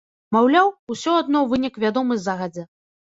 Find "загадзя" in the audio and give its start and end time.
2.25-2.65